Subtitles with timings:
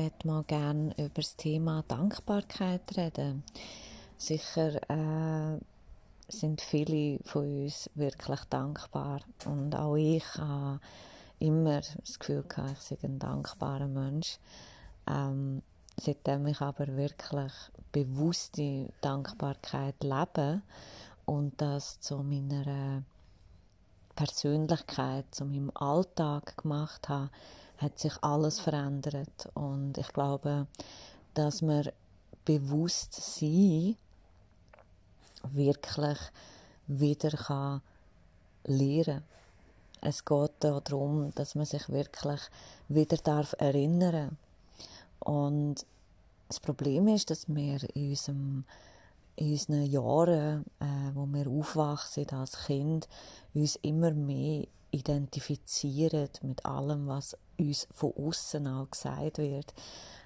[0.00, 3.42] möchte mal gerne über das Thema Dankbarkeit reden.
[4.16, 5.58] Sicher äh,
[6.28, 10.80] sind viele von uns wirklich dankbar und auch ich habe
[11.38, 14.38] immer das Gefühl gehabt, ich sei ein dankbarer Mensch.
[15.06, 15.62] Ähm,
[15.98, 17.52] seitdem ich aber wirklich
[17.92, 20.62] bewusste Dankbarkeit lebe
[21.26, 23.02] und das zu meiner
[24.14, 27.30] Persönlichkeit, zu meinem Alltag gemacht habe,
[27.80, 29.48] hat sich alles verändert.
[29.54, 30.66] Und ich glaube,
[31.34, 31.88] dass man
[32.44, 33.96] bewusst sein
[35.52, 36.18] wirklich
[36.86, 37.80] wieder kann
[38.64, 39.22] lernen
[40.02, 42.40] Es geht darum, dass man sich wirklich
[42.88, 44.36] wieder darf erinnern
[45.20, 45.86] Und
[46.48, 48.64] das Problem ist, dass wir in, unserem,
[49.40, 53.08] in unseren Jahren, äh, wo wir aufwachsen als Kind,
[53.54, 59.72] uns immer mehr identifizieren mit allem, was uns von außen auch gesagt wird.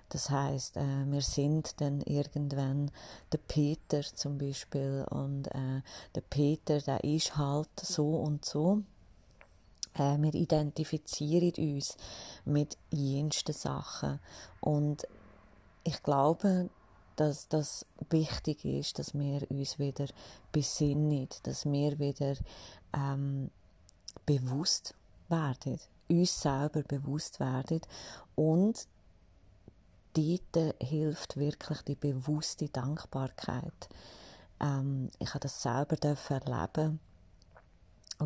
[0.09, 2.91] Das heißt, äh, wir sind dann irgendwann
[3.33, 5.83] der Peter zum Beispiel und äh,
[6.15, 8.83] der Peter, der ist halt so und so.
[9.95, 11.97] Äh, wir identifizieren uns
[12.45, 14.19] mit jensten Sachen
[14.61, 15.07] und
[15.85, 16.69] ich glaube,
[17.17, 20.07] dass das wichtig ist, dass wir uns wieder
[20.53, 22.35] besinnen, dass wir wieder
[22.93, 23.51] ähm,
[24.27, 24.95] bewusst
[25.29, 27.81] werden, uns selber bewusst werden
[28.35, 28.87] und
[30.15, 33.89] dort hilft wirklich die bewusste Dankbarkeit.
[34.61, 35.97] Ähm, ich habe das selber
[36.29, 37.01] erleben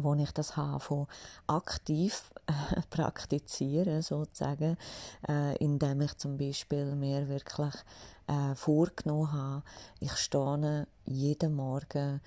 [0.03, 1.07] wo ich das habe von
[1.47, 2.53] aktiv äh,
[2.91, 4.77] praktizieren sozusagen,
[5.29, 7.75] äh, indem ich zum Beispiel mir wirklich
[8.27, 9.63] äh, vorgenommen habe,
[10.01, 12.21] ich stehe jeden Morgen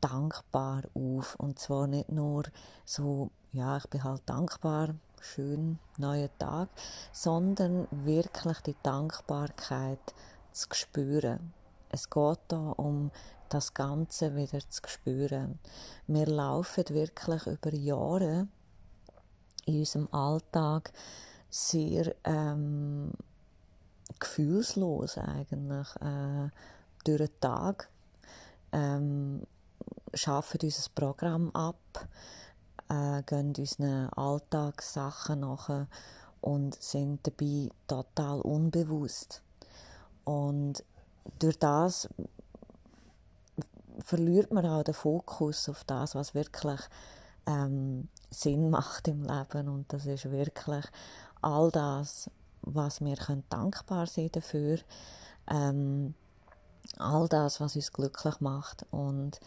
[0.00, 1.34] dankbar auf.
[1.36, 2.44] Und zwar nicht nur
[2.84, 6.68] so, ja, ich bin halt dankbar, schön, neuer Tag,
[7.12, 10.14] sondern wirklich die Dankbarkeit
[10.52, 11.52] zu spüren.
[11.90, 13.10] Es geht da um
[13.50, 15.58] das Ganze wieder zu spüren.
[16.06, 18.48] Wir laufen wirklich über Jahre
[19.66, 20.92] in unserem Alltag
[21.50, 23.12] sehr ähm,
[24.18, 26.48] gefühlslos eigentlich äh,
[27.04, 27.88] durch den Tag.
[28.72, 29.42] Ähm,
[30.14, 32.08] schaffen unser Programm ab,
[32.88, 35.86] äh, gehen unseren Alltagssachen nach
[36.40, 39.42] und sind dabei total unbewusst.
[40.24, 40.84] Und
[41.38, 42.08] durch das
[44.02, 46.80] verliert man auch den Fokus auf das, was wirklich
[47.46, 49.68] ähm, Sinn macht im Leben.
[49.68, 50.84] Und das ist wirklich
[51.42, 52.30] all das,
[52.62, 54.78] was wir können dankbar sein dafür.
[55.48, 56.14] Ähm,
[56.98, 58.86] all das, was uns glücklich macht.
[58.90, 59.40] Und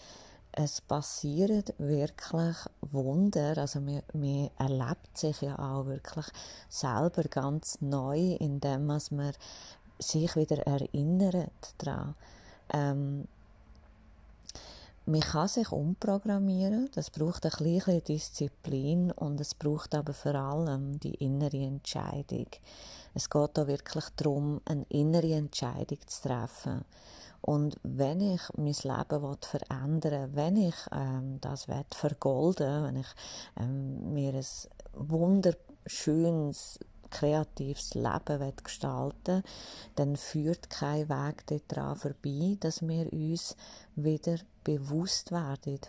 [0.51, 3.57] es passieren wirklich Wunder.
[3.57, 6.25] Also man, man erlebt sich ja auch wirklich
[6.69, 8.99] selber ganz neu, indem man
[9.99, 12.15] sich wieder erinnert daran.
[12.71, 13.27] Ähm,
[15.05, 20.99] man kann sich umprogrammieren, das braucht ein bisschen Disziplin und es braucht aber vor allem
[20.99, 22.47] die innere Entscheidung.
[23.13, 26.85] Es geht da wirklich darum, eine innere Entscheidung zu treffen.
[27.41, 33.07] Und wenn ich mein Leben verändern will, wenn ich ähm, das will vergolden wenn ich
[33.59, 34.45] ähm, mir ein
[34.93, 36.79] wunderschönes,
[37.13, 39.43] kreatives Leben gestalten
[39.95, 43.55] dann führt kein Weg daran vorbei, dass wir uns
[43.95, 45.79] wieder bewusst werden.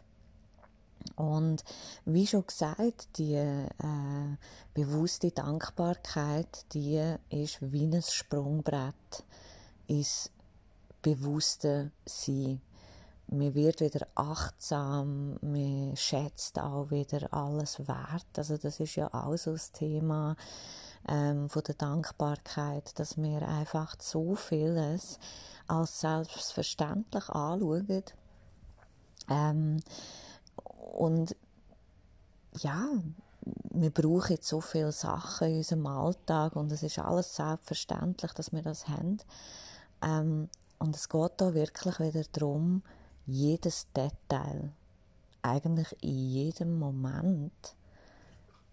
[1.16, 1.64] Und
[2.04, 4.36] wie schon gesagt, die äh,
[4.72, 9.24] bewusste Dankbarkeit, die ist wie ein Sprungbrett
[9.86, 10.30] ins
[11.02, 12.60] bewusste Sein.
[13.26, 18.26] Man wird wieder achtsam, man schätzt auch wieder alles wert.
[18.36, 20.36] Also das ist ja auch so das Thema
[21.08, 25.18] ähm, von der Dankbarkeit, dass wir einfach so vieles
[25.66, 28.04] als selbstverständlich anschauen.
[29.28, 29.80] Ähm,
[30.94, 31.36] und
[32.58, 32.88] ja,
[33.70, 38.52] wir brauchen jetzt so viele Sachen in unserem Alltag und es ist alles selbstverständlich, dass
[38.52, 39.18] wir das haben.
[40.02, 40.48] Ähm,
[40.78, 42.82] und es geht da wirklich wieder darum,
[43.26, 44.72] jedes Detail,
[45.42, 47.74] eigentlich in jedem Moment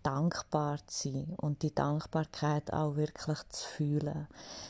[0.04, 4.28] dankbar zu sein und die Dankbarkeit auch wirklich zu fühlen.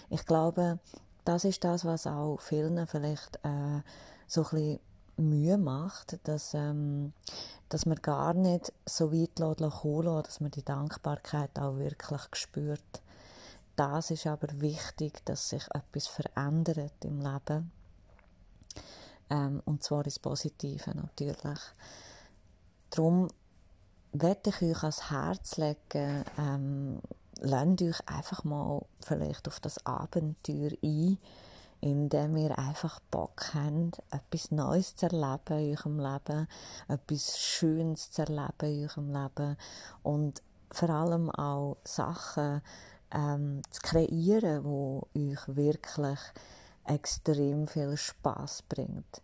[0.10, 0.80] Ich glaube,
[1.26, 3.82] das ist das, was auch vielen vielleicht äh,
[4.28, 4.80] so ein
[5.18, 7.14] Mühe macht, dass, ähm,
[7.70, 13.02] dass man gar nicht so weit kommen lässt, dass man die Dankbarkeit auch wirklich spürt
[13.82, 17.72] das ist aber wichtig, dass sich etwas verändert im Leben.
[19.30, 21.60] Ähm, und zwar ins Positive natürlich.
[22.90, 23.28] Darum
[24.14, 27.02] werde ich euch ans Herz legen, ähm,
[27.40, 31.18] lasst euch einfach mal vielleicht auf das Abenteuer ein,
[31.82, 36.48] indem ihr einfach Bock habt, etwas Neues zu erleben in eurem Leben,
[36.88, 39.58] etwas Schönes zu erleben in eurem Leben
[40.04, 40.42] und
[40.72, 42.62] vor allem auch Sachen
[43.12, 46.20] ähm, zu kreieren, wo euch wirklich
[46.86, 49.22] extrem viel Spaß bringt.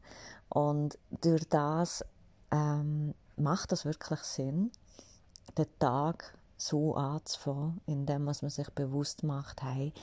[0.50, 2.04] Und durch das
[2.51, 4.72] ähm, macht das wirklich Sinn,
[5.57, 9.94] den Tag so anzufangen, indem man sich bewusst macht, hey,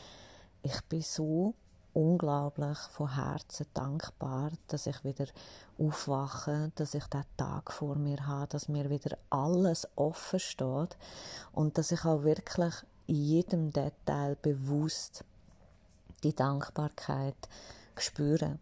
[0.62, 1.54] ich bin so
[1.92, 5.26] unglaublich von Herzen dankbar, dass ich wieder
[5.78, 10.96] aufwache, dass ich den Tag vor mir habe, dass mir wieder alles offen steht
[11.52, 12.74] und dass ich auch wirklich
[13.06, 15.24] in jedem Detail bewusst
[16.22, 17.36] die Dankbarkeit
[17.96, 18.58] spüre.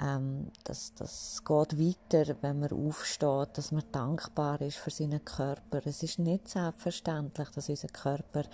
[0.00, 5.80] Ähm, das, das geht weiter, wenn man aufsteht, dass man dankbar ist für seinen Körper.
[5.84, 8.44] Es ist nicht selbstverständlich, dass unser Körper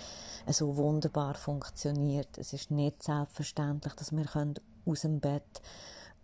[0.48, 2.36] so wunderbar funktioniert.
[2.38, 4.54] Es ist nicht selbstverständlich, dass wir
[4.84, 5.62] aus dem Bett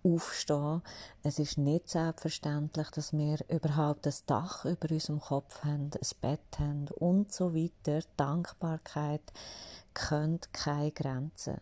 [0.04, 0.82] aufstehen.
[1.22, 6.58] Es ist nicht selbstverständlich, dass wir überhaupt das Dach über unserem Kopf haben, ein Bett
[6.58, 8.00] haben und so weiter.
[8.16, 9.22] Dankbarkeit
[9.94, 11.60] kennt keine Grenzen.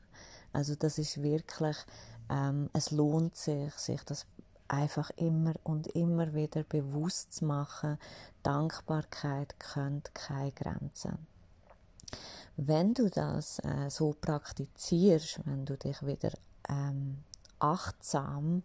[0.53, 1.77] Also das ist wirklich,
[2.31, 4.27] ähm, es lohnt sich, sich das
[4.69, 7.99] einfach immer und immer wieder bewusst zu machen.
[8.43, 11.27] Dankbarkeit kennt keine Grenzen.
[12.56, 16.31] Wenn du das äh, so praktizierst, wenn du dich wieder
[16.69, 17.19] ähm,
[17.59, 18.62] achtsam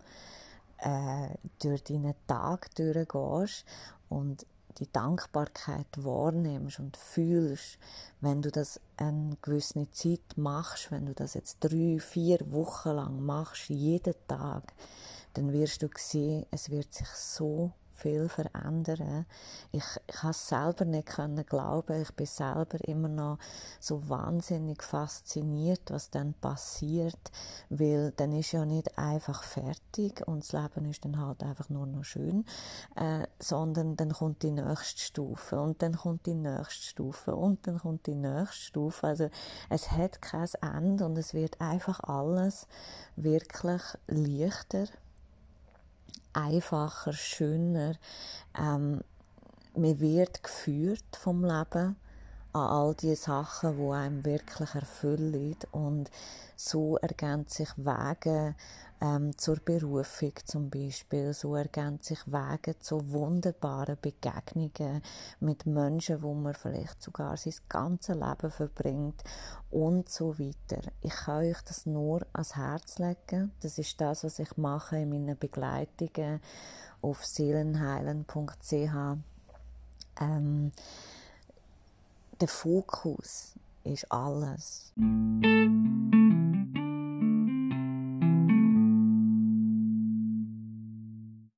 [0.77, 1.29] äh,
[1.59, 3.65] durch deinen Tag durchgehst
[4.09, 4.45] und
[4.79, 7.77] die Dankbarkeit wahrnimmst und fühlst,
[8.21, 13.25] wenn du das eine gewisse Zeit machst, wenn du das jetzt drei, vier Wochen lang
[13.25, 14.73] machst, jeden Tag,
[15.33, 19.25] dann wirst du sehen, es wird sich so viel verändern.
[19.71, 22.01] Ich, ich habe es selber nicht können glauben.
[22.01, 23.39] Ich bin selber immer noch
[23.79, 27.31] so wahnsinnig fasziniert, was dann passiert,
[27.69, 31.85] weil dann ist ja nicht einfach fertig und das Leben ist dann halt einfach nur
[31.87, 32.45] noch schön,
[32.95, 37.79] äh, sondern dann kommt die nächste Stufe und dann kommt die nächste Stufe und dann
[37.79, 39.07] kommt die nächste Stufe.
[39.07, 39.29] Also
[39.69, 42.67] es hat kein Ende und es wird einfach alles
[43.15, 44.87] wirklich leichter
[46.35, 47.95] einfacher, schöner.
[48.57, 49.01] Ähm,
[49.75, 51.95] man wird geführt vom Leben
[52.55, 56.09] an all die Sachen, wo einem wirklich erfüllen und
[56.55, 58.55] so ergänzt sich Wege
[59.01, 65.01] ähm, zur Berufung zum Beispiel, so ergänzt sich Wege zu wunderbaren Begegnungen
[65.41, 69.21] mit Menschen, wo man vielleicht sogar sein ganzes Leben verbringt
[69.69, 70.81] und so weiter.
[71.01, 73.51] Ich kann euch das nur ans Herz legen.
[73.59, 76.39] Das ist das, was ich mache in meinen Begleitungen
[77.01, 79.17] auf seelenheilen.ch.
[80.21, 80.71] Ähm,
[82.41, 83.53] der Fokus
[83.83, 84.93] ist alles.